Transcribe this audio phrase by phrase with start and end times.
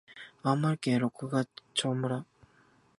[0.41, 1.45] 青森県六ヶ
[1.75, 2.25] 所村